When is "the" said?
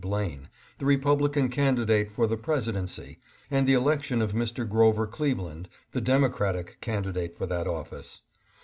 0.79-0.85, 2.25-2.35, 3.67-3.75, 5.91-6.01